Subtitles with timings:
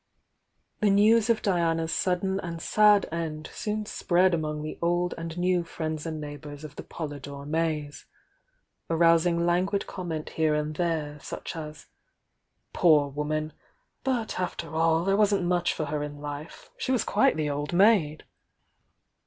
[0.79, 5.63] The news of Diana's sudden and sad end soon spread among the old and new
[5.63, 8.07] friends and nei^ bours of the Polydore Mays,
[8.89, 11.85] arousing languid com ment here and there, such as:
[12.73, 13.53] "Poor woman!
[14.03, 17.71] But, after all, there wasn't much for her in life— she was quite the old
[17.71, 18.23] maid!"